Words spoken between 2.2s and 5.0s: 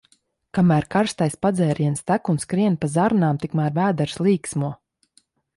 un skrien pa zarnām, tikmēr vēders līksmo.